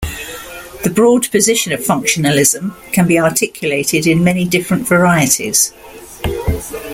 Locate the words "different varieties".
4.45-5.75